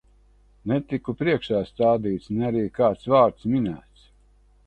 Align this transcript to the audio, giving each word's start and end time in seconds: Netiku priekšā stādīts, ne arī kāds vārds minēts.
Netiku 0.69 1.13
priekšā 1.19 1.59
stādīts, 1.67 2.31
ne 2.39 2.47
arī 2.49 2.65
kāds 2.79 3.07
vārds 3.15 3.49
minēts. 3.57 4.09